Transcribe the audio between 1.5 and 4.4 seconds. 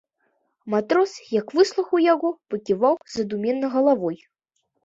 выслухаў яго, паківаў задуменна галавой.